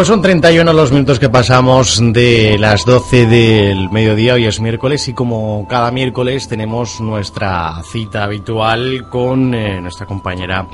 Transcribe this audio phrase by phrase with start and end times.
[0.00, 4.32] pues son 31 los minutos que pasamos de las 12 del mediodía.
[4.32, 10.66] Hoy es miércoles y como cada miércoles tenemos nuestra cita habitual con eh, nuestra compañera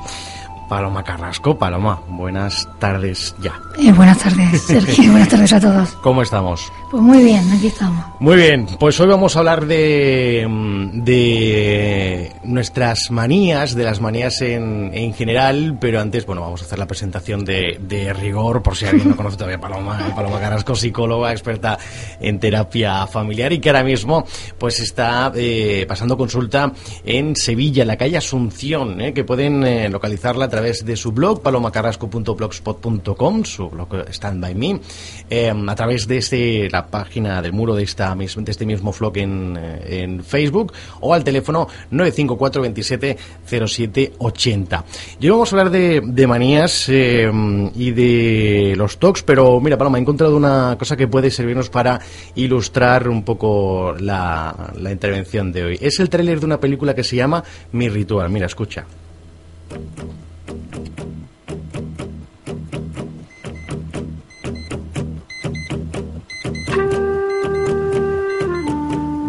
[0.69, 1.57] Paloma Carrasco.
[1.59, 3.61] Paloma, buenas tardes ya.
[3.79, 5.11] Eh, buenas tardes, Sergio.
[5.11, 5.91] buenas tardes a todos.
[6.03, 6.73] ¿Cómo estamos?
[6.91, 8.05] Pues muy bien, aquí estamos.
[8.21, 10.47] Muy bien, pues hoy vamos a hablar de,
[10.95, 16.79] de nuestras manías, de las manías en, en general, pero antes, bueno, vamos a hacer
[16.79, 20.75] la presentación de, de rigor, por si alguien no conoce todavía a Paloma, Paloma Carrasco,
[20.75, 21.79] psicóloga, experta
[22.21, 24.25] en terapia familiar y que ahora mismo
[24.59, 26.73] pues está eh, pasando consulta
[27.05, 33.45] en Sevilla, en la calle Asunción, eh, que pueden localizarla través de su blog, palomacarrasco.blogspot.com,
[33.45, 34.81] su blog Stand By Me,
[35.29, 39.19] eh, a través de este, la página del muro de, esta, de este mismo blog
[39.19, 44.85] en, eh, en Facebook o al teléfono 954 27 07 80.
[45.21, 47.31] Y hoy vamos a hablar de, de manías eh,
[47.75, 52.01] y de los TOCs, pero mira, Paloma, he encontrado una cosa que puede servirnos para
[52.35, 55.79] ilustrar un poco la, la intervención de hoy.
[55.83, 58.31] Es el tráiler de una película que se llama Mi Ritual.
[58.31, 58.87] Mira, escucha.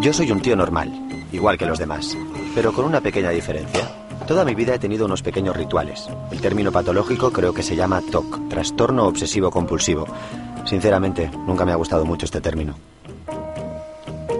[0.08, 0.90] Yo soy un tío normal,
[1.32, 2.16] igual que los demás,
[2.54, 3.86] pero con una pequeña diferencia.
[4.26, 6.08] Toda mi vida he tenido unos pequeños rituales.
[6.30, 10.06] El término patológico creo que se llama TOC, trastorno obsesivo compulsivo.
[10.64, 12.74] Sinceramente, nunca me ha gustado mucho este término.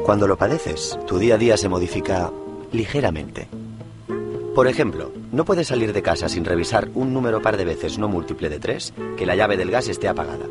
[0.06, 2.30] Cuando lo padeces, tu día a día se modifica
[2.72, 3.48] ligeramente.
[4.54, 8.08] Por ejemplo, no puedes salir de casa sin revisar un número par de veces no
[8.08, 10.46] múltiple de tres que la llave del gas esté apagada.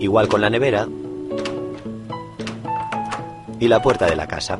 [0.00, 0.88] Igual con la nevera
[3.60, 4.58] y la puerta de la casa.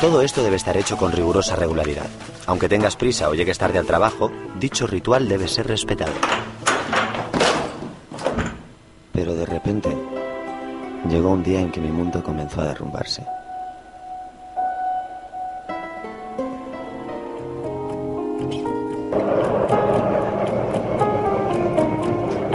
[0.00, 2.06] Todo esto debe estar hecho con rigurosa regularidad.
[2.46, 6.12] Aunque tengas prisa o llegues tarde al trabajo, dicho ritual debe ser respetado.
[9.12, 9.96] Pero de repente,
[11.08, 13.24] llegó un día en que mi mundo comenzó a derrumbarse.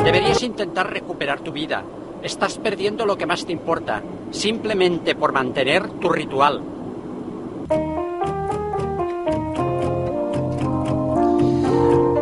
[0.04, 1.84] Deberías intentar recuperar tu vida.
[2.24, 4.02] Estás perdiendo lo que más te importa,
[4.32, 6.62] simplemente por mantener tu ritual.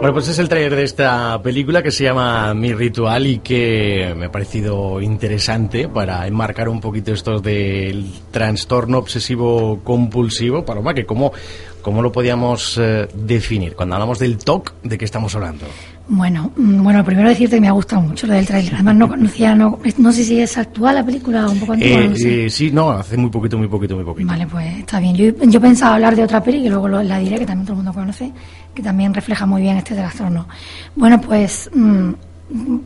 [0.06, 4.14] Bueno, pues es el trailer de esta película que se llama Mi Ritual y que
[4.16, 10.64] me ha parecido interesante para enmarcar un poquito esto del trastorno obsesivo compulsivo.
[10.64, 11.34] Paloma, que cómo,
[11.86, 13.76] cómo lo podíamos eh, definir?
[13.76, 15.68] Cuando hablamos del TOC, ¿de qué estamos hablando?
[16.08, 18.74] Bueno, mm, bueno, primero decirte que me ha gustado mucho lo del trailer.
[18.74, 22.02] Además no conocía, no, no sé si es actual la película o un poco antigua,
[22.02, 22.46] Eh, no sé.
[22.46, 24.28] eh, sí, no, hace muy poquito, muy poquito, muy poquito.
[24.28, 25.16] Vale, pues está bien.
[25.16, 27.74] Yo, yo pensaba hablar de otra peli que luego lo- la diré, que también todo
[27.74, 28.32] el mundo conoce,
[28.74, 30.48] que también refleja muy bien este trastorno.
[30.96, 32.10] Bueno, pues, mm,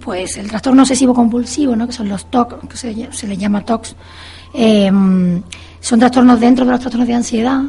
[0.03, 1.87] pues el trastorno obsesivo compulsivo, ¿no?
[1.87, 3.95] que son los TOC, que se, se les llama TOCs,
[4.53, 5.41] eh, mm,
[5.79, 7.61] son trastornos dentro de los trastornos de ansiedad.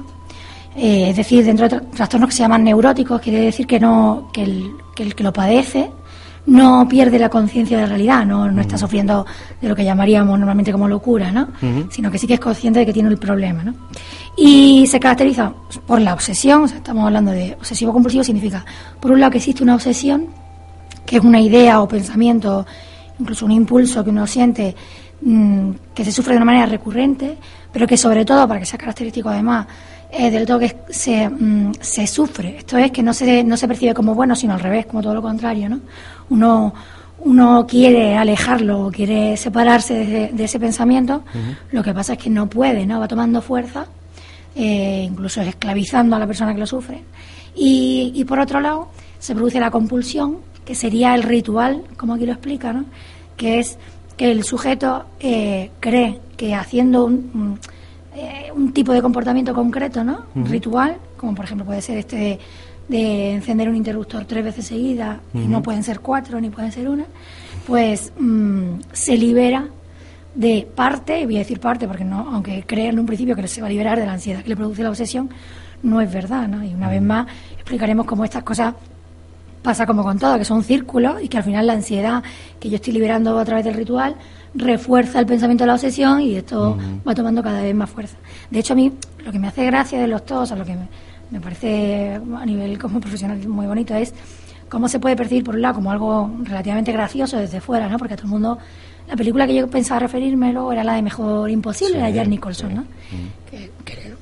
[0.81, 4.29] Eh, es decir, dentro de tra- trastornos que se llaman neuróticos, quiere decir que no
[4.33, 5.91] que el que, el que lo padece
[6.47, 9.27] no pierde la conciencia de la realidad, no, no está sufriendo
[9.61, 11.49] de lo que llamaríamos normalmente como locura, ¿no?
[11.91, 13.63] sino que sí que es consciente de que tiene el problema.
[13.63, 13.75] ¿no?
[14.37, 15.53] Y se caracteriza
[15.87, 18.65] por la obsesión, o sea, estamos hablando de obsesivo compulsivo, significa,
[18.99, 20.27] por un lado, que existe una obsesión,
[21.05, 22.67] que es una idea o pensamiento,
[23.19, 24.75] incluso un impulso que uno siente,
[25.21, 27.37] mm, que se sufre de una manera recurrente,
[27.71, 29.67] pero que sobre todo, para que sea característico además,
[30.13, 32.59] eh, del todo que se, mm, se sufre.
[32.59, 35.15] Esto es que no se, no se percibe como bueno, sino al revés, como todo
[35.15, 35.69] lo contrario.
[35.69, 35.81] ¿no?
[36.31, 36.75] Uno,
[37.21, 41.23] uno quiere alejarlo, o quiere separarse de, de ese pensamiento,
[41.71, 43.01] lo que pasa es que no puede, ¿no?
[43.01, 43.87] va tomando fuerza,
[44.55, 47.03] eh, incluso esclavizando a la persona que lo sufre.
[47.55, 52.27] Y, y por otro lado, se produce la compulsión, que sería el ritual, como aquí
[52.27, 52.85] lo explica, ¿no?
[53.37, 53.79] que es
[54.17, 57.59] que el sujeto eh, cree que haciendo un, un,
[58.15, 60.27] eh, un tipo de comportamiento concreto, ¿no?
[60.35, 62.39] Un ritual, como por ejemplo puede ser este de
[62.91, 66.89] de encender un interruptor tres veces seguidas, y no pueden ser cuatro ni pueden ser
[66.89, 67.05] una,
[67.67, 69.69] pues mm, se libera
[70.35, 73.61] de parte, voy a decir parte porque no, aunque crean en un principio que se
[73.61, 75.31] va a liberar de la ansiedad que le produce la obsesión,
[75.85, 76.65] no es verdad, ¿no?
[76.65, 78.75] Y una vez más explicaremos cómo estas cosas
[79.63, 82.25] pasa como con todo, que son círculos y que al final la ansiedad
[82.59, 84.17] que yo estoy liberando a través del ritual
[84.55, 86.77] refuerza el pensamiento de la obsesión y esto
[87.07, 88.17] va tomando cada vez más fuerza.
[88.51, 88.93] De hecho, a mí
[89.25, 90.77] lo que me hace gracia de los todos, a lo que
[91.31, 94.13] me, parece a nivel como profesional muy bonito es
[94.69, 97.99] cómo se puede percibir por un lado como algo relativamente gracioso desde fuera, ¿no?
[97.99, 98.59] Porque a todo el mundo
[99.09, 102.75] la película que yo pensaba referirme luego era la de Mejor Imposible, de Jack Nicholson,
[102.75, 102.85] ¿no?
[103.51, 103.71] Que,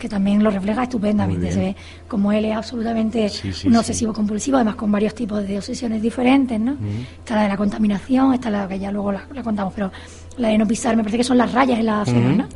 [0.07, 1.51] también lo refleja estupendamente.
[1.51, 3.31] Se ve como él es absolutamente
[3.65, 6.77] un obsesivo compulsivo, además con varios tipos de obsesiones diferentes, ¿no?
[7.21, 9.91] Está la de la contaminación, está la que ya luego la, contamos, pero
[10.37, 12.49] la de no pisar, me parece que son las rayas en la acera, ¿no?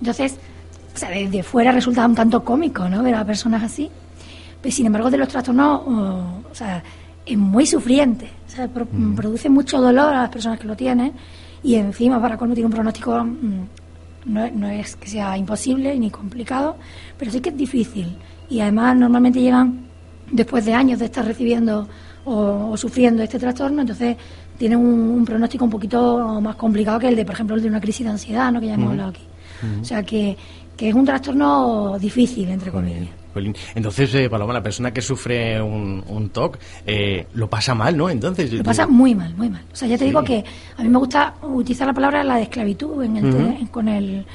[0.00, 0.36] Entonces,
[0.94, 3.02] o sea, desde fuera resulta un tanto cómico, ¿no?
[3.02, 3.90] Ver a personas así.
[4.62, 6.82] Pero sin embargo, de los trastornos, o, o sea,
[7.28, 8.30] es muy sufriente.
[8.46, 11.12] O sea, produce mucho dolor a las personas que lo tienen
[11.62, 13.62] y encima para colmo tiene un pronóstico, mm,
[14.24, 16.76] no, no, es que sea imposible ni complicado,
[17.16, 18.16] pero sí que es difícil.
[18.48, 19.86] Y además normalmente llegan
[20.30, 21.88] después de años de estar recibiendo
[22.24, 24.16] o, sufriendo este trastorno, entonces
[24.58, 27.80] tienen un, pronóstico un poquito más complicado que el de, por ejemplo, el de una
[27.80, 28.60] crisis de ansiedad, ¿no?
[28.60, 29.22] que ya hemos hablado aquí.
[29.80, 30.36] O sea que,
[30.76, 33.08] que es un trastorno difícil, entre comillas.
[33.74, 38.08] Entonces, eh, Paloma, la persona que sufre un, un TOC eh, lo pasa mal, ¿no?
[38.10, 39.62] Entonces, lo pasa muy mal, muy mal.
[39.72, 40.44] O sea, ya te digo que
[40.76, 44.26] a mí me gusta utilizar la palabra la de esclavitud en el, con el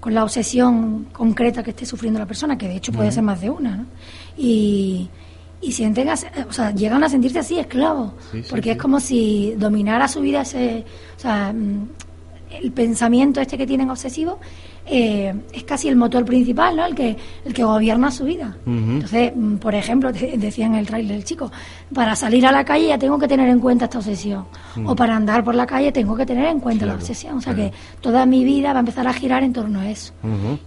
[0.00, 3.40] con la obsesión concreta que esté sufriendo la persona, que de hecho puede ser más
[3.40, 3.86] de una, ¿no?
[4.36, 5.08] Y,
[5.60, 8.12] y sienten, o sea, llegan a sentirse así esclavos,
[8.48, 10.84] porque es como si dominara su vida ese,
[11.16, 11.88] o sea, mm,
[12.62, 14.38] el pensamiento este que tienen obsesivo
[14.88, 16.86] eh, es casi el motor principal, ¿no?
[16.86, 18.56] El que, el que gobierna su vida.
[18.66, 21.50] Entonces, mm, por ejemplo, decía en el trailer el chico,
[21.92, 24.46] para salir a la calle ya tengo que tener en cuenta esta obsesión.
[24.84, 27.38] O para andar por la calle tengo que tener en cuenta la obsesión.
[27.38, 30.12] O sea que toda mi vida va a empezar a girar en torno a eso.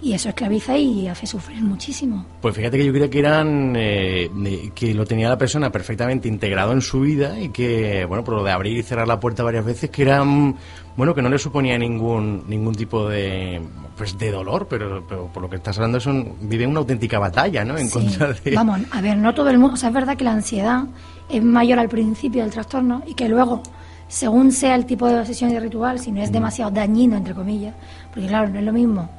[0.01, 2.25] Y eso esclaviza y hace sufrir muchísimo.
[2.41, 4.29] Pues fíjate que yo creo que eran, eh,
[4.75, 8.43] que lo tenía la persona perfectamente integrado en su vida y que, bueno, por lo
[8.43, 10.55] de abrir y cerrar la puerta varias veces, que eran
[10.99, 13.61] bueno, que no le suponía ningún ningún tipo de
[13.95, 17.63] pues de dolor, pero, por lo que estás hablando es un, vive una auténtica batalla,
[17.63, 17.77] ¿no?
[17.77, 18.53] En contra de...
[18.53, 20.83] Vamos, a ver, no todo el mundo, o sea, es verdad que la ansiedad
[21.29, 23.63] es mayor al principio del trastorno y que luego,
[24.09, 27.75] según sea el tipo de obsesión y ritual, si no es demasiado dañino, entre comillas,
[28.13, 29.09] porque claro, no es lo mismo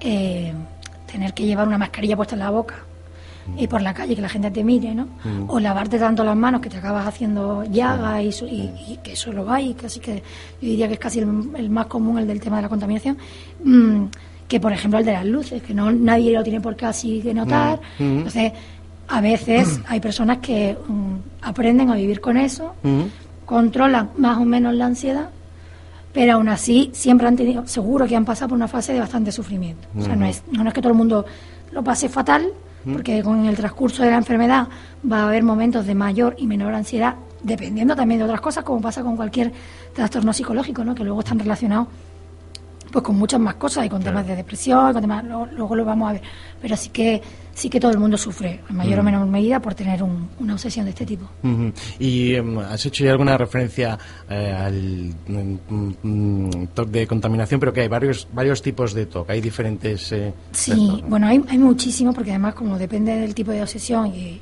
[0.00, 0.52] eh,
[1.10, 2.74] tener que llevar una mascarilla puesta en la boca
[3.56, 5.06] y por la calle que la gente te mire, ¿no?
[5.24, 5.48] Mm.
[5.48, 9.60] O lavarte tanto las manos que te acabas haciendo llagas y, que eso lo va
[9.60, 10.16] y casi que
[10.60, 13.18] yo diría que es casi el, más común el del tema de la contaminación.
[13.64, 14.04] Mm,
[14.48, 17.34] que por ejemplo el de las luces, que no nadie lo tiene por así de
[17.34, 17.80] notar.
[17.98, 18.18] Mm.
[18.18, 18.52] Entonces,
[19.08, 20.76] a veces hay personas que
[21.42, 22.74] aprenden a vivir con eso,
[23.44, 25.28] controlan más o menos la ansiedad,
[26.12, 29.32] pero aún así siempre han tenido, seguro que han pasado por una fase de bastante
[29.32, 29.88] sufrimiento.
[29.98, 31.24] O sea, no es, no es que todo el mundo
[31.72, 32.48] lo pase fatal,
[32.90, 34.68] porque con el transcurso de la enfermedad
[35.10, 38.80] va a haber momentos de mayor y menor ansiedad, dependiendo también de otras cosas, como
[38.80, 39.52] pasa con cualquier
[39.92, 40.94] trastorno psicológico, ¿no?
[40.94, 41.88] que luego están relacionados
[42.92, 46.10] pues con muchas más cosas y con temas de depresión, con temas, luego, lo vamos
[46.10, 46.22] a ver.
[46.60, 47.20] Pero sí que
[47.54, 50.84] sí que todo el mundo sufre, en mayor o menor medida, por tener una obsesión
[50.84, 51.28] de este tipo.
[51.98, 55.14] ¿Y em, has hecho ya alguna referencia eh, al
[56.02, 57.60] mm, TOC de contaminación?
[57.60, 60.12] Pero que hay varios varios tipos de TOC, hay diferentes...
[60.12, 64.40] Eh, sí, bueno, hay, hay muchísimos, porque además como depende del tipo de obsesión y,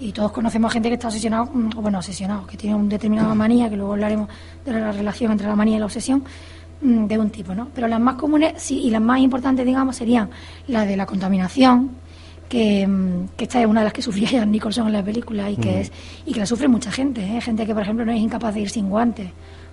[0.00, 3.34] y todos conocemos gente que está obsesionado, mm, o bueno, obsesionado, que tiene una determinada
[3.34, 4.28] manía, que luego hablaremos
[4.64, 6.24] de la relación entre la manía y la obsesión,
[6.80, 7.68] de un tipo, ¿no?
[7.74, 10.30] Pero las más comunes sí, y las más importantes, digamos, serían
[10.68, 11.90] la de la contaminación,
[12.48, 15.50] que, mm, que, esta es una de las que sufría Jan Nicholson en la película
[15.50, 15.92] y que, es,
[16.26, 17.40] y que la sufre mucha gente, ¿eh?
[17.40, 19.30] gente que, por ejemplo, no es incapaz de ir sin guantes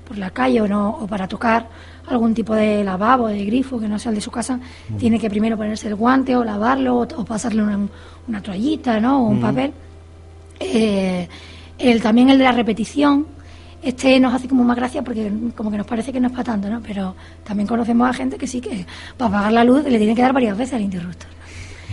[0.07, 1.69] por la calle o, no, o para tocar
[2.07, 4.59] algún tipo de lavabo, de grifo que no sea el de su casa,
[4.97, 7.79] tiene que primero ponerse el guante o lavarlo o, pasarle una,
[8.27, 9.23] una, toallita, ¿no?
[9.23, 9.71] O un papel.
[10.59, 11.27] Eh,
[11.77, 13.25] el, también el de la repetición,
[13.81, 16.43] este nos hace como más gracia porque como que nos parece que no es para
[16.43, 16.81] tanto, ¿no?
[16.81, 18.85] Pero también conocemos a gente que sí que
[19.17, 21.29] para apagar la luz le tienen que dar varias veces al interruptor.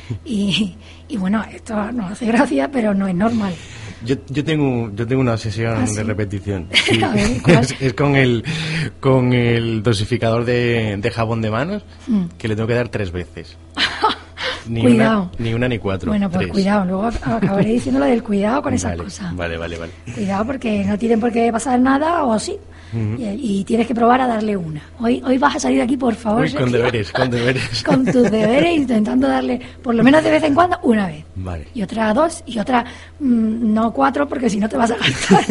[0.24, 3.54] Y, bueno, esto nos hace gracia, pero no es normal.
[4.04, 6.68] Yo, yo tengo yo tengo una obsesión ¿Ah, de repetición.
[7.80, 8.44] es, con el
[9.00, 12.24] con el dosificador de, jabón de manos mm.
[12.38, 13.56] que le tengo que dar tres veces.
[14.68, 15.22] Ni cuidado.
[15.22, 16.10] Una, ni una ni cuatro.
[16.10, 16.52] Bueno, pues tres.
[16.52, 19.36] cuidado, luego acabaré diciendo lo del cuidado con esas Vale, cosas.
[19.36, 19.92] Vale, vale, vale.
[20.14, 22.56] Cuidado porque no tienen por qué pasar nada o sí.
[23.18, 24.80] y, y tienes que probar a darle una.
[25.00, 26.42] Hoy, hoy vas a salir de aquí, por favor.
[26.44, 27.82] Uy, con deberes, con deberes.
[27.86, 31.24] con tus deberes intentando darle, por lo menos de vez en cuando, una vez.
[31.36, 31.68] Vale.
[31.74, 32.84] Y otra dos, y otra
[33.20, 35.44] mm, no cuatro, porque si no te vas a gastar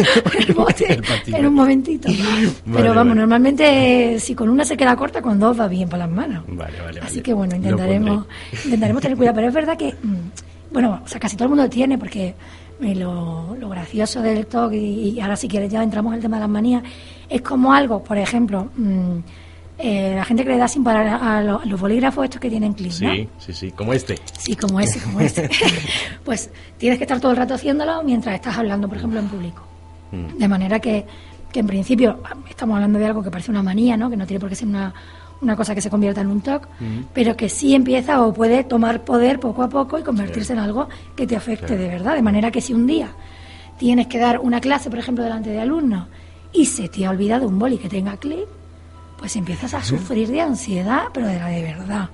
[0.48, 2.10] el bote El en un momentito.
[2.10, 3.20] Vale, Pero vamos, vale.
[3.20, 6.44] normalmente si con una se queda corta, con dos va bien para las manos.
[6.48, 8.26] Vale, vale, Así que bueno, intentaremos,
[8.66, 9.36] intentaremos tener cuidado.
[9.36, 12.36] Pero es verdad que, mm, bueno, o sea, casi todo el mundo tiene, porque
[12.82, 16.22] eh, lo, lo gracioso del TOC, y, y ahora si quieres ya entramos en el
[16.22, 16.84] tema de las manías,
[17.30, 19.18] es como algo, por ejemplo, mm,
[19.80, 22.50] eh, la gente que le da sin parar a, lo- a los bolígrafos estos que
[22.50, 23.14] tienen clic, ¿no?
[23.14, 24.16] Sí, sí, sí, como este.
[24.38, 25.50] Sí, como ese, como ese.
[26.26, 29.62] pues tienes que estar todo el rato haciéndolo mientras estás hablando, por ejemplo, en público.
[30.12, 30.38] Mm.
[30.40, 31.06] De manera que,
[31.52, 34.10] que en principio estamos hablando de algo que parece una manía, ¿no?
[34.10, 34.94] Que no tiene por qué ser una,
[35.42, 36.68] una cosa que se convierta en un TOC,
[37.14, 40.88] pero que sí empieza o puede tomar poder poco a poco y convertirse en algo
[41.16, 42.16] que te afecte de verdad.
[42.16, 43.10] De manera que si un día
[43.78, 46.08] tienes que dar una clase, por ejemplo, delante de alumnos
[46.52, 48.48] y se te ha olvidado un boli que tenga clic,
[49.18, 52.10] pues empiezas a sufrir de ansiedad, pero de la de verdad.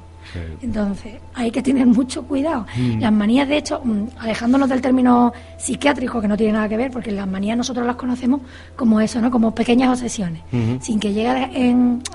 [0.61, 2.65] Entonces, hay que tener mucho cuidado.
[2.99, 6.91] Las manías, de hecho, mm, alejándonos del término psiquiátrico, que no tiene nada que ver,
[6.91, 8.41] porque las manías nosotros las conocemos
[8.75, 9.31] como eso, ¿no?
[9.31, 10.41] Como pequeñas obsesiones.
[10.81, 11.49] Sin que llegue a,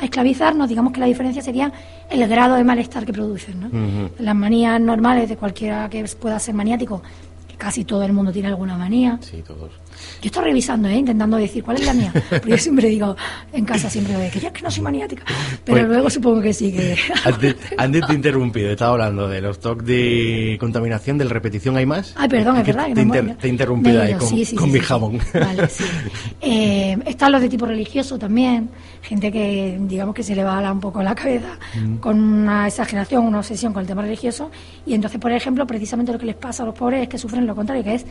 [0.02, 1.72] esclavizarnos, digamos que la diferencia sería
[2.10, 4.10] el grado de malestar que producen, ¿no?
[4.18, 7.02] Las manías normales de cualquiera que pueda ser maniático,
[7.48, 9.18] que casi todo el mundo tiene alguna manía.
[9.22, 9.72] Sí, todos.
[10.20, 10.96] Yo estoy revisando, ¿eh?
[10.96, 12.12] intentando decir cuál es la mía.
[12.30, 13.16] Porque yo siempre digo,
[13.52, 15.22] en casa siempre digo que yo es que no soy maniática.
[15.64, 16.96] Pero Pues- luego supongo que sí, que...
[17.24, 21.86] Antes, antes te he interrumpido, estaba hablando de los toques de contaminación, del repetición, ¿hay
[21.86, 22.14] más?
[22.16, 22.86] Ay, perdón, es Que verdad.
[22.88, 25.18] que Te, inter- te he interrumpido ahí con, sí, sí, con sí, mi jamón.
[25.34, 25.84] Vale, sí.
[26.40, 28.70] Eh, están los de tipo religioso también,
[29.02, 31.96] gente que digamos que se le va a un poco la cabeza Mm.
[31.96, 34.50] con una exageración, una obsesión con el tema religioso
[34.86, 37.46] y entonces, por ejemplo, precisamente lo que les pasa a los pobres es que sufren
[37.46, 38.06] lo contrario, que es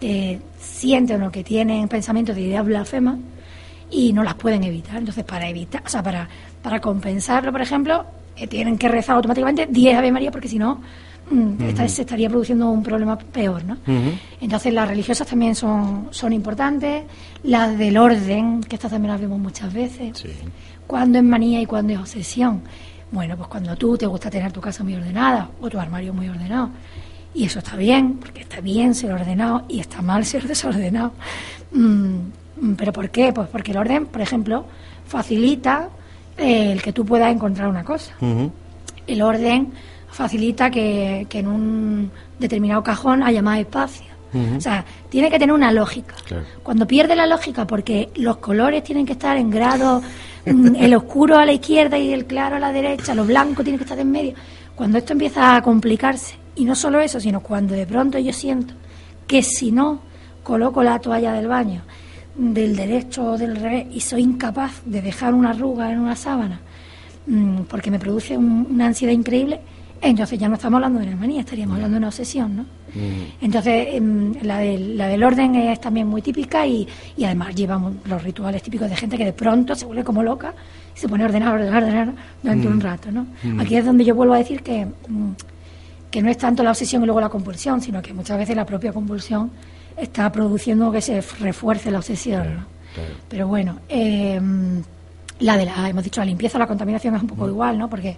[0.00, 3.18] que sienten o que tienen pensamientos de ideas blasfemas
[3.90, 4.96] y no las pueden evitar.
[4.96, 6.28] Entonces, para evitar, o sea, para,
[6.62, 8.04] para compensarlo, por ejemplo,
[8.36, 10.80] eh, tienen que rezar automáticamente 10 Ave María porque si no
[11.30, 13.76] mm, esta- se estaría produciendo un problema peor, ¿no?
[14.40, 17.04] Entonces las religiosas también son, son importantes,
[17.44, 20.28] las del orden, que estas también las vemos muchas veces, Sí.
[20.86, 22.62] cuando es manía y cuando es obsesión.
[23.12, 26.28] Bueno, pues cuando tú te gusta tener tu casa muy ordenada o tu armario muy
[26.28, 26.70] ordenado.
[27.34, 31.12] Y eso está bien, porque está bien ser ordenado y está mal ser desordenado.
[31.72, 33.32] Mm, ¿Pero por qué?
[33.32, 34.66] Pues porque el orden, por ejemplo,
[35.06, 35.88] facilita
[36.36, 38.14] eh, el que tú puedas encontrar una cosa
[39.12, 39.72] el orden
[40.10, 44.10] facilita que, que en un determinado cajón haya más espacio.
[44.56, 46.14] O sea, tiene que tener una lógica.
[46.24, 46.44] Claro.
[46.62, 50.02] Cuando pierde la lógica, porque los colores tienen que estar en grado,
[50.46, 53.76] mm, el oscuro a la izquierda y el claro a la derecha, lo blanco tiene
[53.76, 54.34] que estar en medio.
[54.76, 58.74] Cuando esto empieza a complicarse, y no solo eso, sino cuando de pronto yo siento
[59.26, 60.00] que si no
[60.42, 61.82] coloco la toalla del baño
[62.36, 66.60] del derecho o del revés y soy incapaz de dejar una arruga en una sábana
[67.26, 69.60] mm, porque me produce un- una ansiedad increíble,
[70.00, 72.64] entonces ya no estamos hablando de una manía, estaríamos hablando de una obsesión, ¿no?
[73.40, 77.92] Entonces, em, la, del, la del orden es también muy típica y, y además llevamos
[78.06, 80.54] los rituales típicos de gente que de pronto se vuelve como loca
[80.96, 83.26] y se pone a ordenar, ordenar, ordenar durante un rato, ¿no?
[83.60, 85.30] Aquí es donde yo vuelvo a decir que, mm,
[86.10, 88.66] que no es tanto la obsesión y luego la compulsión, sino que muchas veces la
[88.66, 89.50] propia compulsión
[89.96, 92.64] está produciendo que se refuerce la obsesión, ¿no?
[92.94, 93.14] claro.
[93.28, 94.40] Pero bueno, eh,
[95.40, 97.88] la de la, hemos dicho, la limpieza, la contaminación es un poco igual, ¿no?
[97.88, 98.16] Porque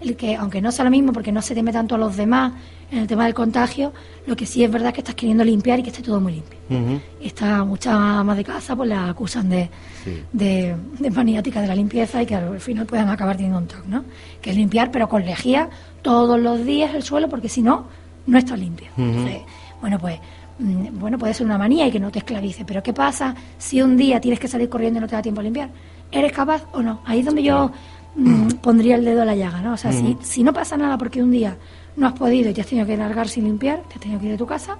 [0.00, 2.52] el que, aunque no sea lo mismo, porque no se teme tanto a los demás
[2.90, 3.92] en el tema del contagio,
[4.26, 6.32] lo que sí es verdad es que estás queriendo limpiar y que esté todo muy
[6.34, 6.58] limpio.
[6.70, 7.00] Ujú.
[7.20, 9.70] Y esta mucha ama de casa pues la acusan de,
[10.02, 10.22] Sí.
[10.32, 13.86] de, de maniática de la limpieza y que al final puedan acabar teniendo un TOC,
[13.86, 14.04] ¿no?
[14.42, 15.68] Que es limpiar, pero con lejía
[16.04, 17.86] todos los días el suelo, porque si no,
[18.26, 18.88] no está limpio.
[18.96, 19.40] Entonces,
[19.80, 20.20] bueno, pues
[20.58, 23.80] mm, bueno, puede ser una manía y que no te esclavice, pero ¿qué pasa si
[23.80, 25.70] un día tienes que salir corriendo y no te da tiempo a limpiar?
[26.12, 27.00] ¿Eres capaz o no?
[27.06, 27.72] Ahí es donde yo
[28.16, 29.72] mm, pondría el dedo a la llaga, ¿no?
[29.72, 31.56] O sea, si, si no pasa nada porque un día
[31.96, 34.26] no has podido y te has tenido que largar sin limpiar, te has tenido que
[34.26, 34.76] ir de tu casa,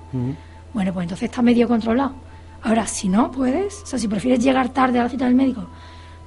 [0.75, 2.13] bueno, pues entonces está medio controlado.
[2.63, 5.67] Ahora, si no puedes, o sea, si prefieres llegar tarde a la cita del médico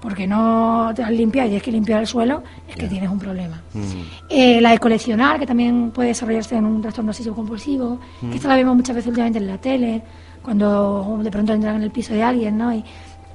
[0.01, 3.19] porque no te has limpiado y tienes que limpiar el suelo, es que tienes un
[3.19, 3.61] problema.
[4.29, 7.99] Eh, la de coleccionar, que también puede desarrollarse en un trastorno obsesivo compulsivo,
[8.29, 10.01] que esta la vemos muchas veces últimamente en la tele,
[10.41, 12.73] cuando de pronto entran en el piso de alguien, ¿no?
[12.73, 12.83] Y,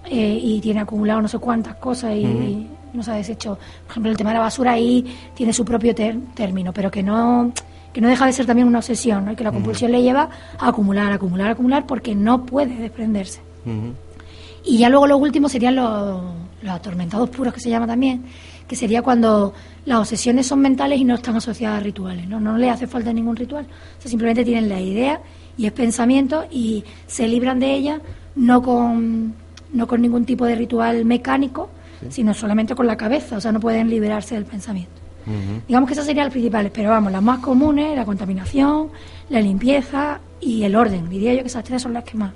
[0.06, 3.58] eh, y tiene acumulado no sé cuántas cosas y, y no se ha deshecho.
[3.84, 5.04] Por ejemplo, el tema de la basura ahí
[5.34, 7.52] tiene su propio ter- término, pero que no
[7.92, 9.32] que no deja de ser también una obsesión, ¿no?
[9.32, 13.42] Y que la compulsión le lleva a acumular, acumular, acumular, porque no puede desprenderse.
[13.66, 13.92] Ujú.
[14.64, 16.22] Y ya luego lo último serían los,
[16.62, 18.24] los atormentados puros, que se llama también,
[18.66, 19.52] que sería cuando
[19.84, 22.40] las obsesiones son mentales y no están asociadas a rituales, ¿no?
[22.40, 23.66] No le hace falta ningún ritual.
[23.98, 25.20] O sea, simplemente tienen la idea
[25.56, 28.00] y es pensamiento y se libran de ella
[28.34, 29.34] no con,
[29.72, 31.70] no con ningún tipo de ritual mecánico,
[32.08, 35.02] sino solamente con la cabeza, o sea, no pueden liberarse del pensamiento.
[35.68, 38.88] Digamos que esas serían las principales, pero vamos, las más comunes, la contaminación,
[39.28, 41.08] la limpieza y el orden.
[41.08, 42.32] Diría yo que esas tres son las que más.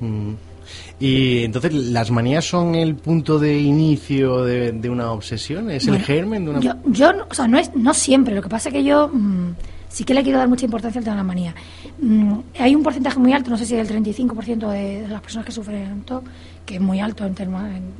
[0.99, 5.71] Y entonces, ¿las manías son el punto de inicio de, una obsesión?
[5.71, 6.61] ¿Es el germen de una...?
[6.61, 8.35] Yo, yo, o sea, no, es, no siempre.
[8.35, 9.51] Lo que pasa es que yo mm,
[9.89, 11.55] sí que le quiero dar mucha importancia al tema de las manías.
[12.01, 15.53] Mm, hay un porcentaje muy alto, no sé si el 35% de, las personas que
[15.53, 16.25] sufren TOC,
[16.65, 17.35] que es muy alto en,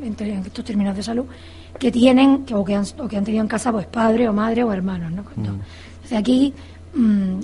[0.03, 1.25] en, estos términos de salud,
[1.79, 4.33] que tienen que, o, que han, o que han tenido en casa pues padre o
[4.33, 5.13] madre o hermanos.
[5.13, 5.23] ¿no?
[5.23, 5.61] Mm.
[5.97, 6.55] Entonces aquí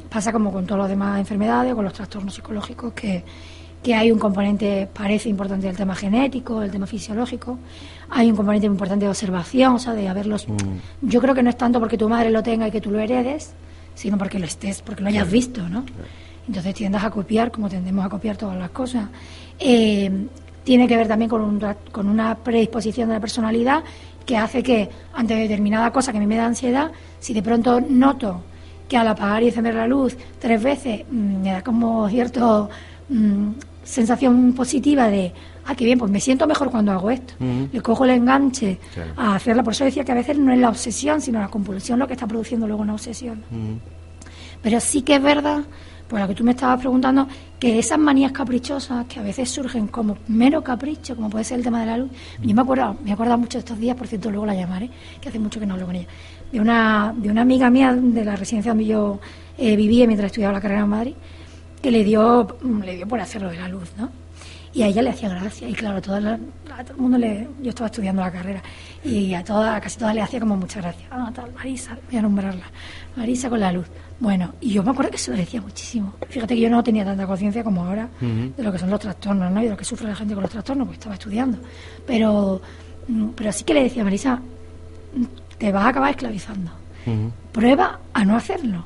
[0.09, 3.25] pasa como con todas las demás enfermedades o con los trastornos psicológicos que
[3.83, 7.59] que hay un componente, parece importante, del tema genético, del tema fisiológico,
[8.11, 10.49] hay un componente importante de observación, o sea, de haberlos...
[10.49, 11.09] Mm.
[11.09, 13.01] Yo creo que no es tanto porque tu madre lo tenga y que tú lo
[13.01, 13.55] heredes,
[13.95, 15.85] sino porque lo estés, porque lo hayas visto, ¿no?
[16.47, 19.09] Entonces tiendas a copiar, como tendemos a copiar todas las cosas.
[19.59, 20.27] Eh,
[20.65, 21.61] tiene que ver también con, un,
[21.91, 23.83] con una predisposición de la personalidad
[24.25, 27.81] que hace que ante determinada cosa que a mí me da ansiedad, si de pronto
[27.81, 28.43] noto
[28.89, 32.71] que al apagar y encender la luz tres veces mm, me da como cierto
[33.09, 33.51] mm,
[33.85, 35.33] sensación positiva de,
[35.67, 37.35] ah, qué bien, pues me siento mejor cuando hago esto.
[37.73, 38.79] Le cojo el enganche
[39.17, 39.63] a hacerla.
[39.63, 42.15] Por eso decía que a veces no es la obsesión, sino la compulsión lo que
[42.15, 43.43] está produciendo luego una obsesión.
[44.63, 45.63] Pero sí que es verdad,
[46.09, 47.27] por lo que tú me estabas preguntando,
[47.59, 51.65] que esas manías caprichosas que a veces surgen como mero capricho, como puede ser el
[51.65, 52.11] tema de la luz.
[52.41, 55.29] Yo me acuerdo, me acuerdo mucho de estos días, por cierto, luego la llamaré, que
[55.29, 56.09] hace mucho que no hablo con ella,
[56.53, 59.21] de una, de una amiga mía de la residencia donde yo
[59.59, 61.15] eh, vivía mientras estudiaba la carrera en Madrid
[61.83, 64.11] que le dio, le dio por hacerlo de la luz, ¿no?
[64.75, 66.41] Y a ella le hacía gracia, y claro, a, todo el
[66.97, 67.47] mundo le.
[67.61, 68.63] Yo estaba estudiando la carrera,
[69.05, 71.07] y a, toda, casi todas le hacía como mucha gracia.
[71.11, 72.65] Ah, tal, Marisa, voy a nombrarla.
[73.15, 73.87] Marisa con la luz.
[74.19, 76.15] Bueno, y yo me acuerdo que se lo decía muchísimo.
[76.29, 79.51] Fíjate que yo no tenía tanta conciencia como ahora de lo que son los trastornos,
[79.51, 79.61] ¿no?
[79.61, 81.59] Y de lo que sufre la gente con los trastornos, pues estaba estudiando.
[82.07, 82.63] Pero,
[83.09, 84.41] mm, pero sí que le decía, Marisa,
[85.59, 86.71] te vas a acabar esclavizando.
[87.51, 88.85] Prueba a no hacerlo.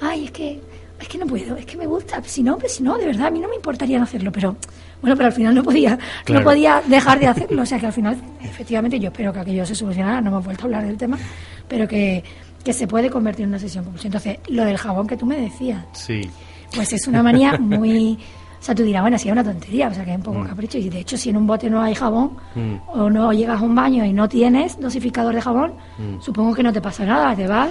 [0.00, 0.60] Ay, es que
[1.00, 3.28] es que no puedo, es que me gusta, si no, pues si no, de verdad,
[3.28, 4.56] a mí no me importaría no hacerlo, pero
[5.00, 7.92] bueno, pero al final no podía, no podía dejar de hacerlo, o sea que al
[7.92, 10.98] final, efectivamente, yo espero que aquello se solucionara, no me he vuelto a hablar del
[10.98, 11.18] tema,
[11.66, 12.22] pero que,
[12.62, 14.18] que se puede convertir en una sesión compulsiva.
[14.18, 16.28] Entonces, lo del jabón que tú me decías, sí.
[16.74, 18.18] pues es una manía muy...
[18.60, 20.40] O sea, tú dirás, bueno, si es una tontería, o sea, que es un poco
[20.40, 20.48] mm.
[20.48, 20.76] capricho.
[20.76, 22.74] Y de hecho, si en un bote no hay jabón, mm.
[22.88, 26.20] o no llegas a un baño y no tienes dosificador de jabón, mm.
[26.20, 27.70] supongo que no te pasa nada, te vas.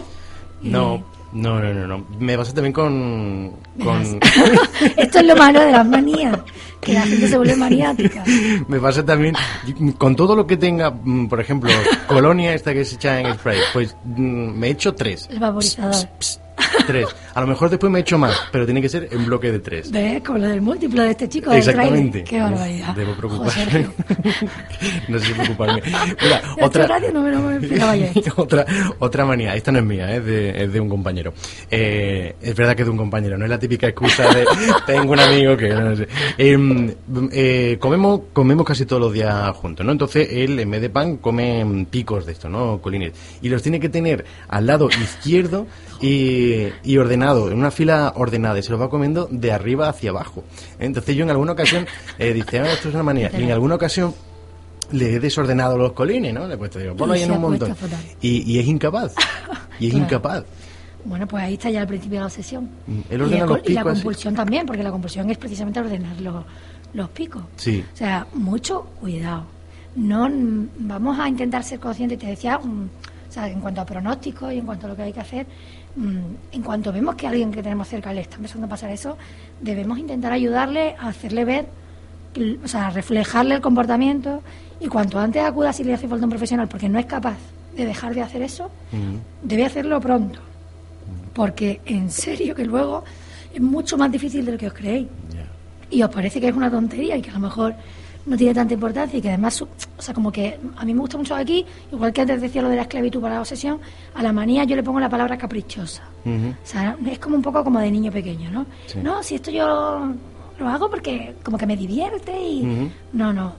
[0.64, 2.06] no, no, no, no, no.
[2.20, 3.54] Me pasa también con...
[4.98, 6.38] Esto es lo malo de las manías,
[6.82, 8.24] que la gente se vuelve maniática.
[8.68, 9.36] Me pasa también
[9.98, 11.72] con todo lo que tenga, mm, por ejemplo,
[12.08, 15.28] colonia esta que se echa en el spray, pues mm, me echo tres.
[15.32, 15.96] El vaporizador.
[16.88, 17.08] Tres.
[17.34, 19.60] A lo mejor después me he hecho más, pero tiene que ser en bloque de
[19.60, 19.92] tres.
[19.92, 20.22] ¿Ves?
[20.24, 21.52] Como lo del múltiplo de este chico.
[21.52, 22.24] Exactamente.
[22.24, 22.96] Qué barbaridad.
[22.96, 23.90] Debo preocuparme.
[25.08, 25.82] no sé si preocuparme.
[26.22, 27.60] Mira, otra, no me, no
[28.36, 28.66] otra,
[29.00, 29.56] otra manía.
[29.56, 31.34] Esta no es mía, es de, es de un compañero.
[31.70, 34.46] Eh, es verdad que es de un compañero, no es la típica excusa de
[34.86, 36.08] tengo un amigo que no sé.
[36.38, 36.94] Em,
[37.32, 39.92] eh, comemos, comemos casi todos los días juntos, ¿no?
[39.92, 42.80] Entonces él, en vez de pan, come picos de esto, ¿no?
[42.82, 43.14] Colines.
[43.42, 45.68] Y los tiene que tener al lado izquierdo
[46.02, 50.44] y, ordenado, en una fila ordenada, y se lo va comiendo de arriba hacia abajo.
[50.80, 51.86] Entonces yo en alguna ocasión
[52.18, 54.14] eh, dice, ah, esto es una manía, y en alguna ocasión
[54.92, 56.48] le he desordenado los colines, ¿no?
[56.48, 57.76] Le he puesto, digo, ponlo ahí en un montón.
[58.22, 59.14] Y, y, es incapaz,
[59.80, 60.44] y es incapaz.
[61.06, 62.70] Bueno, pues ahí está ya el principio de la obsesión.
[62.88, 63.00] Mm,
[63.66, 66.44] y, la compulsión también, porque la compulsión es precisamente ordenar los,
[66.94, 67.44] los picos.
[67.56, 67.84] Sí.
[67.94, 69.46] O sea, mucho cuidado.
[69.96, 70.30] No
[70.78, 72.60] vamos a intentar ser conscientes, te decía,
[73.40, 75.48] sea, en cuanto a pronósticos y en cuanto a lo que hay que hacer,
[75.96, 79.18] Mm, en cuanto vemos que alguien que tenemos cerca le está empezando a pasar eso,
[79.60, 81.66] debemos intentar ayudarle a hacerle ver,
[82.64, 84.42] o sea, reflejarle el comportamiento
[84.80, 87.38] y cuanto antes acuda si le hace falta un profesional porque no es capaz
[87.76, 88.70] de dejar de hacer eso,
[89.42, 90.40] debe hacerlo pronto.
[91.34, 93.04] Porque en serio que luego
[93.54, 95.08] es mucho más difícil de lo que os creéis.
[95.90, 97.74] Y os parece que es una tontería y que a lo mejor
[98.26, 101.18] no tiene tanta importancia y que además, o sea, como que a mí me gusta
[101.18, 103.80] mucho aquí, igual que antes decía lo de la esclavitud para la obsesión,
[104.14, 106.04] a la manía yo le pongo la palabra caprichosa.
[106.26, 108.66] O sea, es como un poco como de niño pequeño, ¿no?
[109.02, 110.14] No, si esto yo
[110.60, 112.92] lo hago porque como que me divierte y...
[113.14, 113.54] No, no,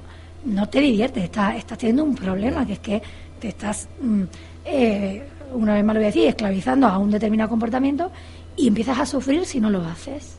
[0.44, 3.02] no te diviertes, estás, estás teniendo un problema, que es que
[3.40, 4.22] te estás, mm,
[4.64, 8.10] eh, una vez más lo voy a decir, esclavizando a un determinado comportamiento
[8.60, 10.36] y empiezas a sufrir si no lo haces.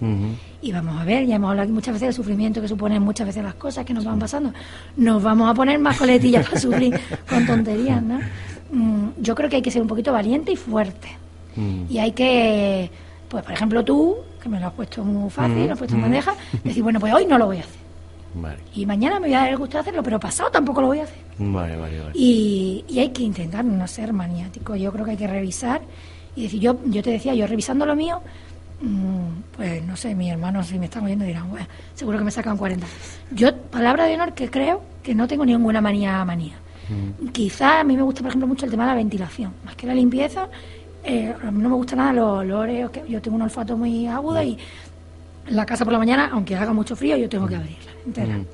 [0.62, 3.44] Y vamos a ver, ya hemos hablado muchas veces del sufrimiento que suponen muchas veces
[3.44, 4.54] las cosas que nos van pasando.
[4.96, 8.20] Nos vamos a poner más coletillas para sufrir con tonterías, ¿no?
[8.72, 11.10] Mm, yo creo que hay que ser un poquito valiente y fuerte.
[11.90, 12.90] Y hay que,
[13.28, 16.02] pues por ejemplo tú, que me lo has puesto muy fácil, lo has puesto en
[16.02, 17.82] bandeja, decir, bueno, pues hoy no lo voy a hacer.
[18.74, 21.00] Y mañana me voy a dar el gusto de hacerlo, pero pasado tampoco lo voy
[21.00, 21.18] a hacer.
[21.38, 22.12] Vale, vale, vale.
[22.14, 24.76] Y, y hay que intentar no ser maniático.
[24.78, 25.82] Yo creo que hay que revisar
[26.36, 28.22] y decir, yo, yo te decía, yo revisando lo mío,
[28.82, 32.32] mm, pues no sé, mis hermanos si me están oyendo dirán, bueno, seguro que me
[32.32, 32.86] sacan 40.
[33.32, 36.56] Yo, palabra de honor, que creo que no tengo ninguna manía manía.
[36.90, 37.28] Mm.
[37.30, 39.88] Quizá a mí me gusta, por ejemplo, mucho el tema de la ventilación, más que
[39.88, 40.48] la limpieza.
[41.04, 44.42] Eh, a mí no me gusta nada los olores, yo tengo un olfato muy agudo
[44.44, 44.58] y
[45.48, 48.38] la casa por la mañana, aunque haga mucho frío, yo tengo que abrirla entera.
[48.38, 48.46] Mm.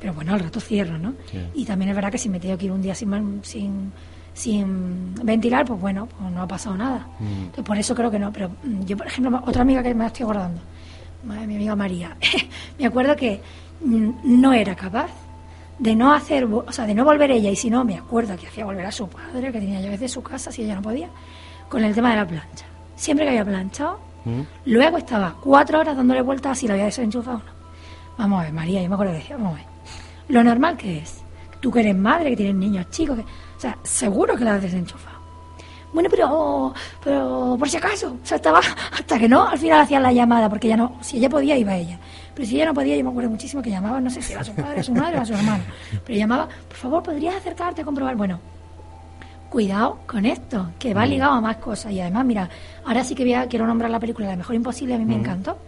[0.00, 1.14] Pero bueno, al rato cierro, ¿no?
[1.54, 3.92] Y también es verdad que si me tengo que ir un día sin, sin
[4.38, 7.08] sin ventilar, pues bueno, pues no ha pasado nada.
[7.18, 7.62] Mm.
[7.62, 8.32] por eso creo que no.
[8.32, 10.60] Pero mm, yo, por ejemplo, otra amiga que me estoy acordando,
[11.24, 12.16] mi amiga María,
[12.78, 13.40] me acuerdo que
[13.84, 15.10] mm, no era capaz
[15.80, 18.46] de no hacer, o sea, de no volver ella, y si no, me acuerdo que
[18.46, 21.08] hacía volver a su padre, que tenía llaves de su casa, si ella no podía,
[21.68, 22.66] con el tema de la plancha.
[22.94, 23.98] Siempre que había planchado,
[24.66, 27.58] luego estaba cuatro horas dándole vueltas si la había desenchufado o no.
[28.18, 29.66] Vamos a ver, María, yo me acuerdo que decía, vamos a ver,
[30.28, 31.22] lo normal que es,
[31.60, 33.24] tú que eres madre, que tienes niños chicos, que
[33.58, 35.18] o sea, seguro que la has desenchufado.
[35.92, 38.60] Bueno, pero, pero por si acaso, o sea, estaba
[38.92, 41.74] hasta que no, al final hacía la llamada, porque ella no, si ella podía, iba
[41.74, 41.98] ella.
[42.34, 44.44] Pero si ella no podía, yo me acuerdo muchísimo que llamaba, no sé si era
[44.44, 45.64] su padre, a su madre o a su hermano,
[46.04, 48.14] pero llamaba, por favor, ¿podrías acercarte a comprobar?
[48.16, 48.38] Bueno,
[49.48, 51.08] cuidado con esto, que va mm.
[51.08, 51.90] ligado a más cosas.
[51.90, 52.48] Y además, mira,
[52.84, 55.16] ahora sí que voy a, quiero nombrar la película La Mejor Imposible, a mí me
[55.16, 55.20] mm.
[55.20, 55.58] encantó,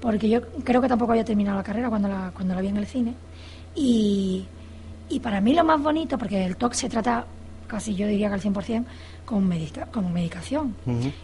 [0.00, 2.76] porque yo creo que tampoco había terminado la carrera cuando la, cuando la vi en
[2.76, 3.14] el cine.
[3.76, 4.44] Y,
[5.08, 7.24] y para mí lo más bonito, porque el talk se trata
[7.68, 8.84] casi yo diría que al 100%
[9.24, 10.74] con, medica, con medicación.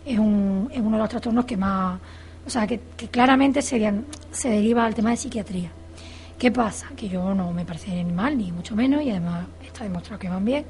[0.04, 1.98] es, un, es uno de los trastornos que más,
[2.46, 2.78] o sea, que,
[3.11, 5.70] claramente serían, se deriva al tema de psiquiatría.
[6.38, 6.88] ¿Qué pasa?
[6.94, 10.28] Que yo no me parece ni mal, ni mucho menos, y además está demostrado que
[10.28, 10.64] van bien,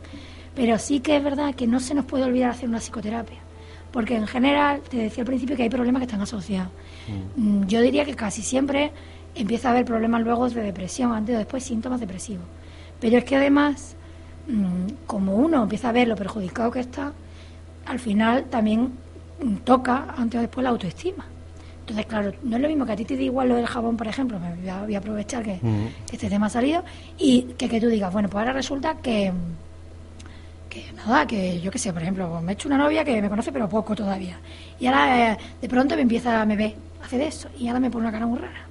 [0.54, 3.38] pero sí que es verdad que no se nos puede olvidar hacer una psicoterapia,
[3.90, 6.70] porque en general, te decía al principio que hay problemas que están asociados.
[7.36, 8.92] Mm, yo diría que casi siempre
[9.34, 12.46] empieza a haber problemas luego de depresión, antes o después síntomas depresivos.
[13.00, 14.03] Pero es que además Mm,
[15.06, 17.12] como uno empieza a ver lo perjudicado que está,
[17.86, 18.92] al final también
[19.42, 21.24] mm, toca antes o después la autoestima.
[21.80, 23.96] Entonces, claro, no es lo mismo que a ti te diga igual lo del jabón,
[23.96, 25.60] por ejemplo, me voy a, aprovechar que,
[26.10, 26.82] este tema ha salido,
[27.18, 29.30] y que, que tú digas, bueno, pues ahora resulta que,
[30.70, 33.28] que nada, que yo qué sé, por ejemplo, me he hecho una novia que me
[33.28, 34.38] conoce pero poco todavía,
[34.80, 37.90] y ahora eh, de pronto me empieza, me ve, hace de eso, y ahora me
[37.90, 38.66] pone una cara muy rara.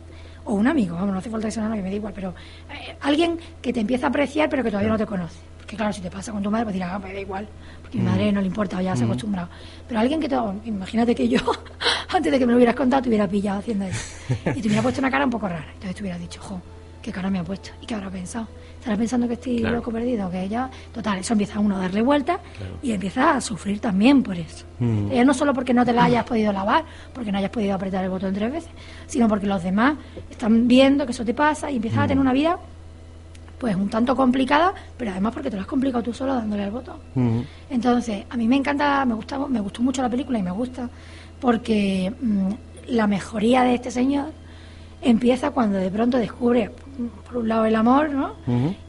[0.45, 2.33] O un amigo, vamos, no hace falta que sea una novia, me da igual, pero
[2.71, 5.91] eh, alguien que te empieza a apreciar pero que todavía no te conoce que claro,
[5.91, 7.47] si te pasa con tu madre, pues dirás, ah, me da igual,
[7.81, 8.35] porque mi madre mm.
[8.35, 9.09] no le importa, ya se ha mm.
[9.09, 9.49] acostumbrado.
[9.87, 11.39] Pero alguien que todo, imagínate que yo,
[12.09, 13.99] antes de que me lo hubieras contado, te hubiera pillado haciendo eso.
[14.55, 15.65] Y te hubiera puesto una cara un poco rara.
[15.73, 16.61] Entonces te hubieras dicho, jo,
[17.01, 17.71] qué cara me ha puesto.
[17.81, 18.47] ¿Y qué habrá pensado?
[18.77, 20.29] ¿Estará pensando que estoy loco perdido?
[20.29, 22.39] Que ella, total, eso empieza uno a darle vuelta
[22.83, 24.65] y empieza a sufrir también por eso.
[24.79, 25.11] Mm.
[25.11, 28.03] Ella no solo porque no te la hayas podido lavar, porque no hayas podido apretar
[28.03, 28.71] el botón tres veces,
[29.07, 29.95] sino porque los demás
[30.29, 32.59] están viendo que eso te pasa y empiezas a tener una vida
[33.63, 36.71] pues un tanto complicada, pero además porque te lo has complicado tú solo dándole al
[36.71, 36.97] botón.
[37.69, 40.89] Entonces, a mí me encanta, me gusta, me gustó mucho la película y me gusta
[41.39, 42.49] porque mm,
[42.89, 44.31] la mejoría de este señor
[45.01, 46.71] empieza cuando de pronto descubre,
[47.25, 48.33] por un lado, el amor, ¿no?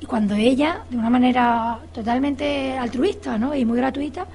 [0.01, 3.55] Y cuando ella, de una manera totalmente altruista, ¿no?
[3.55, 4.27] Y muy gratuita,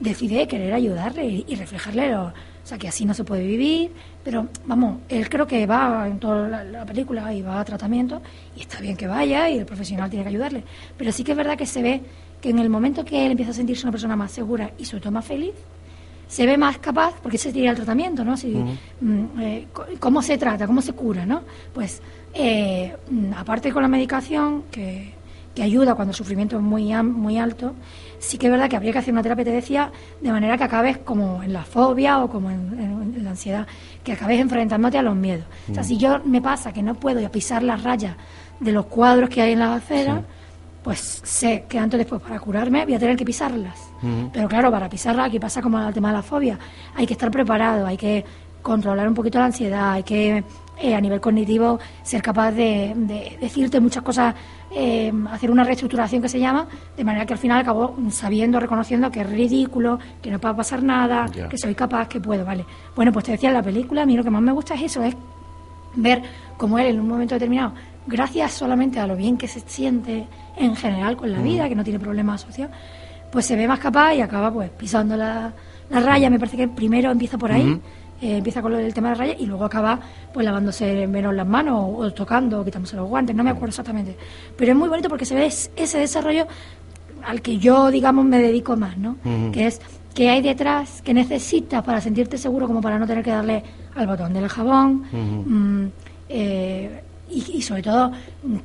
[0.00, 2.32] decide querer ayudarle y, reflejarle lo, o
[2.64, 3.92] sea, que así no se puede vivir,
[4.24, 8.20] pero vamos, él creo que va en toda la, película y va a tratamiento
[8.56, 10.64] y está bien que vaya y el profesional tiene que ayudarle.
[10.96, 12.02] Pero sí que es verdad que se ve
[12.40, 15.02] que en el momento que él empieza a sentirse una persona más segura y sobre
[15.02, 15.54] todo más feliz,
[16.28, 18.36] se ve más capaz, porque ese sería el tratamiento, ¿no?
[18.36, 19.66] Si, mm, eh,
[20.00, 20.66] ¿Cómo se trata?
[20.66, 21.24] ¿Cómo se cura?
[21.24, 21.42] ¿no?
[21.72, 22.02] Pues
[22.34, 25.14] eh, mm, aparte con la medicación, que,
[25.54, 27.74] que ayuda cuando el sufrimiento es muy, muy alto,
[28.18, 30.64] sí que es verdad que habría que hacer una terapia, te decía, de manera que
[30.64, 33.66] acabes como en la fobia o como en, la ansiedad,
[34.04, 35.44] que acabes enfrentándote a los miedos.
[35.70, 35.86] O sea, mm.
[35.86, 38.16] si yo me pasa que no puedo pisar las rayas
[38.60, 40.22] de los cuadros que hay en las aceras,
[40.82, 43.78] pues sé que antes o después para curarme voy a tener que pisarlas.
[44.02, 44.26] Mm.
[44.32, 46.58] Pero claro, para pisarlas aquí pasa como el tema de la fobia.
[46.94, 48.24] Hay que estar preparado, hay que
[48.62, 50.44] controlar un poquito la ansiedad, hay que
[50.78, 52.94] eh, a nivel cognitivo ser capaz de,
[53.40, 54.34] decirte muchas cosas,
[54.70, 59.10] eh, hacer una reestructuración que se llama, de manera que al final acabo sabiendo, reconociendo
[59.10, 62.64] que es ridículo, que no va a pasar nada, que soy capaz, que puedo, ¿vale?
[62.94, 64.82] Bueno, pues te decía en la película, a mí lo que más me gusta es
[64.82, 65.16] eso, es
[65.94, 66.22] ver
[66.58, 67.72] cómo él en un momento determinado,
[68.06, 71.44] gracias solamente a lo bien que se siente en general con la mm.
[71.44, 72.76] vida, que no tiene problemas asociados,
[73.32, 75.52] pues se ve más capaz y acaba pues pisando la,
[75.90, 77.80] la raya, me parece que primero empieza por ahí,
[78.20, 80.00] eh, empieza con el tema de rayas y luego acaba
[80.32, 84.16] pues lavándose menos las manos o, tocando o quitándose los guantes, no me acuerdo exactamente.
[84.56, 86.46] Pero es muy bonito porque se ve ese desarrollo
[87.24, 89.16] al que yo, digamos, me dedico más, ¿no?
[89.52, 89.80] Que es
[90.14, 93.62] que hay detrás que necesitas para sentirte seguro como para no tener que darle
[93.94, 95.04] al botón del jabón.
[95.12, 95.86] Mm,
[96.28, 98.12] eh, y, sobre todo,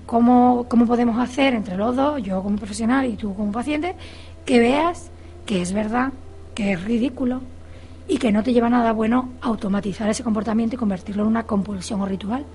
[0.05, 3.95] cómo, cómo podemos hacer entre los dos, yo como profesional y tú como paciente,
[4.45, 5.09] que veas
[5.45, 6.13] que es verdad,
[6.53, 7.41] que es ridículo,
[8.11, 12.01] y que no te lleva nada bueno automatizar ese comportamiento y convertirlo en una compulsión
[12.01, 12.45] o ritual.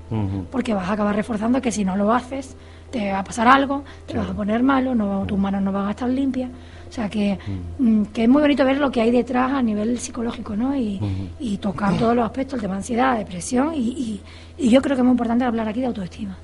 [0.53, 2.55] Porque vas a acabar reforzando que si no lo haces,
[2.91, 5.87] te va a pasar algo, te vas a poner malo, no, tus manos no van
[5.87, 6.51] a estar limpias.
[6.87, 7.39] O sea que,
[7.79, 10.77] mm, que, es muy bonito ver lo que hay detrás a nivel psicológico, ¿no?
[10.77, 11.01] Y,
[11.41, 14.21] y tocar todos los aspectos, el tema de ansiedad, depresión, y,
[14.59, 16.37] y, yo creo que es muy importante hablar aquí de autoestima.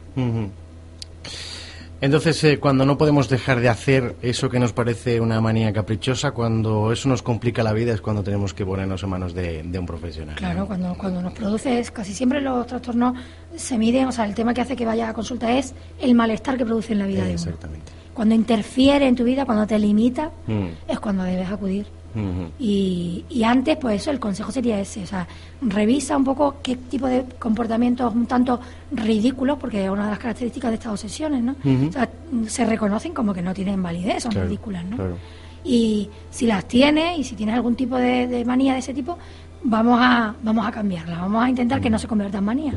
[2.03, 6.33] Entonces, eh, cuando no podemos dejar de hacer eso que nos parece una manía caprichosa,
[6.33, 9.87] cuando eso nos complica la vida, es cuando tenemos que ponernos en manos de, un
[9.87, 10.35] profesional.
[10.35, 13.17] Claro, cuando, cuando nos produce, casi siempre los trastornos
[13.55, 16.59] se miden, o sea, el tema que hace que vaya a consulta es el malestar
[16.59, 17.35] que produce en la vida de uno.
[17.35, 17.93] Exactamente.
[18.13, 20.67] Cuando interfiere en tu vida, cuando te limita, mm.
[20.89, 21.87] es cuando debes acudir
[22.59, 25.27] y, y, antes, pues eso, el consejo sería ese, o sea,
[25.63, 30.19] revisa un poco qué tipo de comportamientos un tanto ridículos, porque es una de las
[30.19, 31.57] características de estas obsesiones, ¿no?
[31.89, 32.09] O sea,
[32.47, 34.97] se reconocen como que no tienen validez, son ridículas, ¿no?
[35.65, 39.17] Y si las tienes, y si tienes algún tipo de, manía de ese tipo,
[39.65, 42.75] vamos a vamos a cambiarla, vamos a intentar que no se convierta en manía.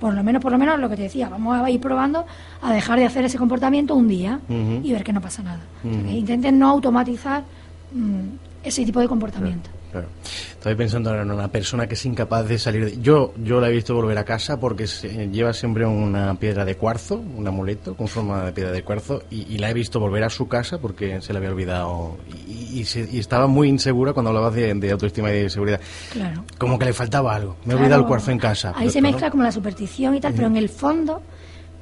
[0.00, 2.24] Por lo menos, por lo menos lo que te decía, vamos a ir probando
[2.62, 5.60] a dejar de hacer ese comportamiento un día y ver que no pasa nada.
[5.84, 7.44] intenten no automatizar
[7.92, 9.70] mm, ese tipo de comportamiento.
[9.90, 10.08] Claro,
[10.52, 12.84] Estoy pensando en una persona que es incapaz de salir.
[12.84, 13.00] De...
[13.00, 17.16] Yo, yo la he visto volver a casa porque lleva siempre una piedra de cuarzo,
[17.16, 20.46] un amuleto con forma de piedra de cuarzo, y, la he visto volver a su
[20.46, 22.16] casa porque se le había olvidado.
[22.46, 22.82] Y,
[23.18, 25.80] estaba muy insegura cuando hablaba de, autoestima y de seguridad.
[26.12, 26.44] Claro.
[26.58, 27.56] Como que le faltaba algo.
[27.64, 28.72] Me he olvidado el cuarzo en casa.
[28.76, 31.22] Ahí se mezcla como la superstición y tal, pero en el fondo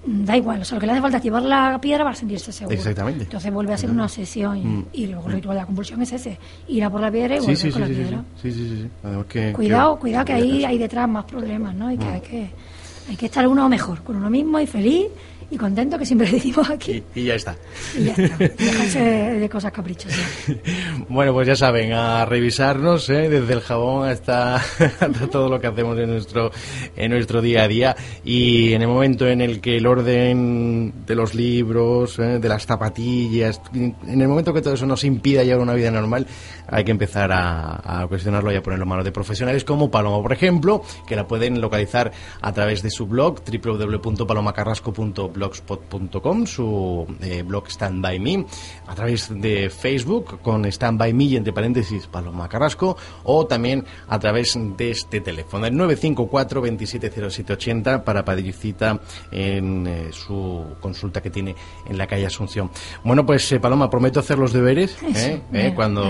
[0.07, 2.53] da igual, o sea, lo que le hace falta es llevar la piedra para sentirse
[2.53, 2.77] seguro.
[2.77, 3.25] Exactamente.
[3.25, 4.87] Entonces vuelve a ser una obsesión y, mm.
[4.93, 6.39] y luego el ritual de la compulsión es ese,
[6.69, 8.25] ir a por la piedra y volver con la piedra.
[8.41, 9.09] Sí, sí, sí.
[9.29, 11.91] que, cuidado, cuidado que ahí hay detrás más problemas, ¿no?
[11.91, 12.13] Y que mm.
[12.13, 12.51] hay que
[13.09, 15.07] hay que estar uno mejor, con uno mismo y feliz
[15.51, 17.03] y contento, que siempre decimos aquí.
[17.15, 17.57] Y, ya está.
[17.97, 18.37] Y ya está.
[18.39, 20.19] Dejarse de, cosas caprichosas.
[21.09, 23.29] Bueno, pues ya saben, a revisarnos, ¿eh?
[23.29, 24.61] desde el jabón hasta,
[25.31, 26.51] todo lo que hacemos en nuestro,
[26.97, 27.97] en nuestro día a día.
[28.25, 32.39] Y en el momento en el que el orden de los libros, ¿eh?
[32.41, 36.27] de las zapatillas, en el momento que todo eso nos impida llevar una vida normal,
[36.67, 40.21] hay que empezar a, a cuestionarlo y a ponerlo en manos de profesionales como Paloma,
[40.23, 43.43] por ejemplo, que la pueden localizar a través de su blog
[45.37, 48.47] www.palomacarrasco.blogspot.com, su eh, blog Stand By Me,
[48.87, 53.85] a través de Facebook con Stand By Me y entre paréntesis Paloma Carrasco, o también
[54.09, 61.21] a través de este teléfono, el 954 270780 para pedir cita en eh, su consulta
[61.21, 61.55] que tiene
[61.87, 62.71] en la calle Asunción.
[63.05, 64.97] Bueno, pues eh, Paloma, prometo hacer los deberes
[65.75, 66.05] cuando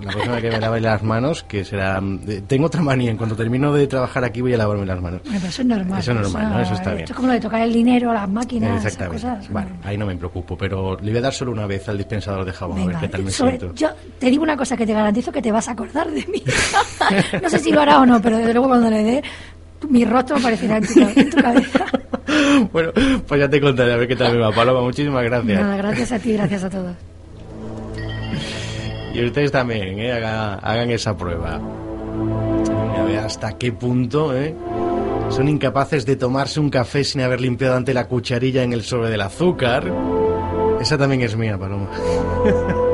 [0.00, 2.02] la próxima que me lave las manos, que será...
[2.46, 5.20] Tengo otra manía, en cuanto termino de trabajar aquí voy a lavarme las manos.
[5.24, 6.00] Pero eso es normal.
[6.00, 6.60] Eso es normal, ¿no?
[6.60, 7.00] Eso está bien.
[7.00, 9.16] Esto es como lo de tocar el dinero, las máquinas, Exactamente.
[9.18, 9.52] Esas cosas.
[9.52, 12.44] Vale, ahí no me preocupo, pero le voy a dar solo una vez al dispensador
[12.44, 13.74] de jabón, a ver qué tal me siento.
[13.74, 16.42] Yo te digo una cosa que te garantizo que te vas a acordar de mí.
[17.42, 19.22] no sé si lo hará o no, pero desde luego cuando le dé,
[19.88, 21.84] mi rostro aparecerá en tu, en tu cabeza.
[22.72, 22.92] bueno,
[23.26, 24.52] pues ya te contaré a ver qué tal me va.
[24.52, 25.60] Paloma, muchísimas gracias.
[25.60, 26.96] Nada, gracias a ti, gracias a todos.
[29.14, 30.12] Y ustedes también, ¿eh?
[30.12, 31.60] hagan, esa prueba.
[32.98, 34.54] A ver hasta qué punto ¿eh?
[35.30, 39.10] Son incapaces de tomarse un café sin haber limpiado ante la cucharilla en el sobre
[39.10, 39.92] del azúcar.
[40.80, 41.90] Esa también es mía, Paloma.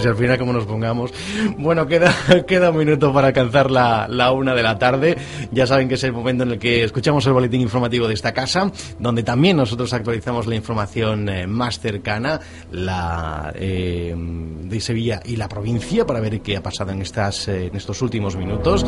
[0.00, 1.12] sé al final cómo nos pongamos.
[1.58, 2.14] Bueno, queda,
[2.46, 5.16] queda un minuto para alcanzar la, la, una de la tarde.
[5.50, 8.32] Ya saben que es el momento en el que escuchamos el boletín informativo de esta
[8.32, 12.40] casa, donde también nosotros actualizamos la información eh, más cercana,
[12.72, 17.66] la eh, de Sevilla y la provincia, para ver qué ha pasado en, estas, eh,
[17.66, 18.84] en estos últimos minutos.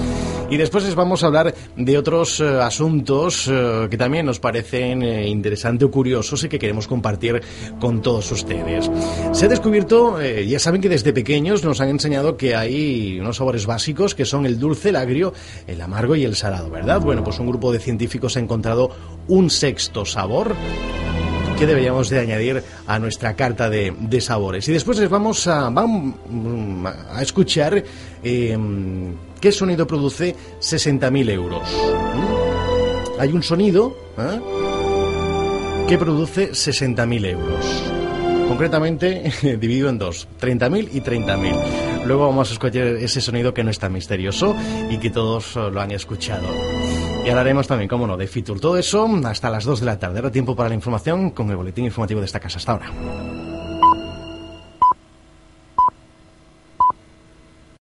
[0.51, 3.51] Y después les vamos a hablar de otros asuntos
[3.91, 7.43] que también nos parecen interesantes o curiosos y que queremos compartir
[7.81, 8.91] con todos ustedes.
[9.33, 13.67] Se ha descubierto, ya saben que desde pequeños nos han enseñado que hay unos sabores
[13.67, 15.35] básicos que son el dulce, el agrio,
[15.67, 17.03] el amargo y el salado, ¿verdad?
[17.03, 18.91] Bueno, pues un grupo de científicos ha encontrado
[19.29, 20.57] un sexto sabor
[21.59, 24.67] que deberíamos de añadir a nuestra carta de, sabores.
[24.71, 25.71] Y después les vamos a,
[27.21, 27.85] escuchar
[28.23, 31.69] em, qué sonido produce 60.000 euros.
[32.15, 33.21] ¿Mm?
[33.21, 34.41] Hay un sonido ¿eh?
[35.87, 37.96] que produce 60.000 euros.
[38.49, 42.05] Concretamente dividido en dos, 30.000 y 30.000.
[42.07, 44.57] Luego vamos a escuchar ese sonido que no es tan misterioso
[44.91, 46.47] y que todos lo han escuchado.
[47.25, 48.61] Y hablaremos también, como no, de Fitur.
[48.61, 50.19] Todo eso hasta las 2 de la tarde.
[50.19, 52.59] Ahora tiempo para la información con el boletín informativo de esta casa.
[52.59, 53.46] Hasta ahora.